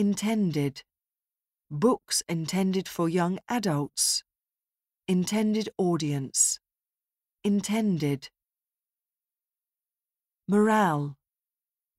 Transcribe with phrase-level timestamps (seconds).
[0.00, 0.82] Intended.
[1.70, 4.24] Books intended for young adults.
[5.06, 6.58] Intended audience.
[7.44, 8.30] Intended.
[10.48, 11.18] Morale.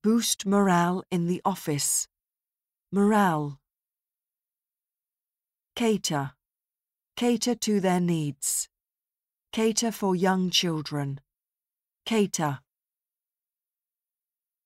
[0.02, 2.08] Boost morale in the office.
[2.90, 3.60] Morale.
[5.76, 6.32] Cater.
[7.14, 8.68] Cater to their needs.
[9.52, 11.20] Cater for young children.
[12.04, 12.58] Cater.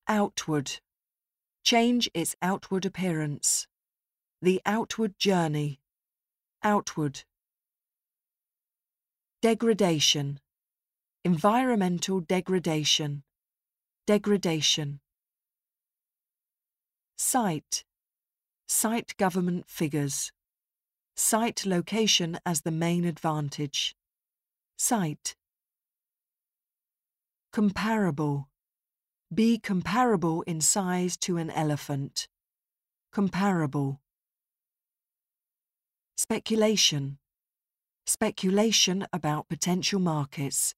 [0.08, 0.80] Outward.
[1.66, 3.66] Change its outward appearance.
[4.40, 5.80] The outward journey.
[6.62, 7.24] Outward.
[9.42, 10.38] Degradation.
[11.24, 13.24] Environmental degradation.
[14.06, 15.00] Degradation.
[17.18, 17.84] Site.
[18.68, 20.30] Cite government figures.
[21.16, 23.96] Cite location as the main advantage.
[24.76, 25.34] Cite.
[27.52, 28.46] Comparable.
[29.34, 32.28] Be comparable in size to an elephant.
[33.12, 34.00] Comparable.
[36.16, 37.18] Speculation.
[38.06, 40.74] Speculation about potential markets.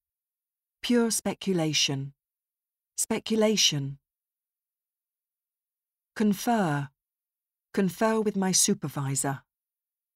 [0.81, 2.13] Pure speculation.
[2.97, 3.99] Speculation.
[6.15, 6.89] Confer.
[7.71, 9.41] Confer with my supervisor.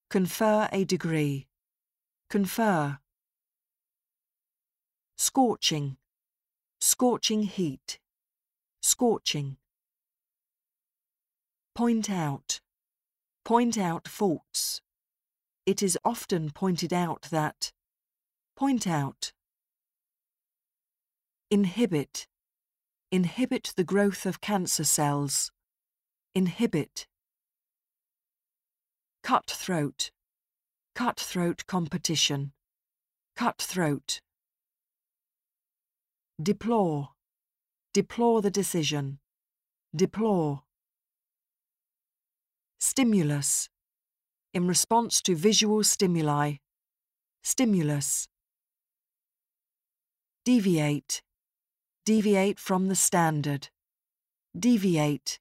[0.09, 1.47] Confer a degree.
[2.31, 2.97] Confer.
[5.17, 5.97] Scorching.
[6.81, 7.99] Scorching heat.
[8.83, 9.55] Scorching.
[11.73, 12.59] Point out.
[13.45, 14.81] Point out faults.
[15.65, 17.71] It is often pointed out that.
[18.57, 19.31] Point out.
[21.49, 22.27] Inhibit.
[23.09, 25.49] Inhibit the growth of cancer cells.
[26.35, 27.07] Inhibit.
[29.23, 30.11] Cutthroat.
[30.93, 32.51] Cutthroat competition.
[33.37, 34.19] Cutthroat.
[36.41, 37.12] Deplore.
[37.93, 39.19] Deplore the decision.
[39.95, 40.63] Deplore.
[42.79, 43.69] Stimulus.
[44.51, 46.55] In response to visual stimuli.
[47.43, 48.27] Stimulus.
[50.43, 51.21] Deviate.
[52.03, 53.69] Deviate from the standard.
[54.57, 55.39] Deviate.